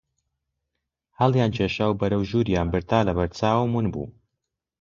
هەڵیان 1.19 1.51
کێشا 1.57 1.85
و 1.87 1.97
بەرەو 1.99 2.27
ژووریان 2.29 2.67
برد 2.73 2.85
تا 2.91 2.99
لە 3.07 3.13
بەر 3.17 3.29
چاوم 3.37 3.71
ون 3.73 3.87
بوو 3.93 4.07